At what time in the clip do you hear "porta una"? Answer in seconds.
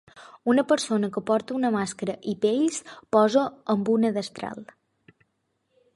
1.27-1.71